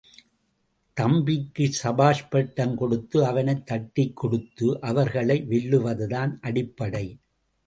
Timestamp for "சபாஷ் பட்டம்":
1.71-2.75